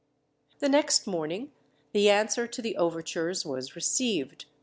The 0.57 0.67
next 0.67 1.05
morning 1.05 1.51
the 1.91 2.09
answer 2.09 2.47
to 2.47 2.61
the 2.63 2.75
overtures 2.75 3.45
was 3.45 3.75
received. 3.75 4.45